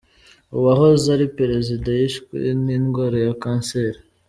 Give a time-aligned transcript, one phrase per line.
[0.57, 3.99] Uwahoze ari perezida yishwe n’indwara ya kanseri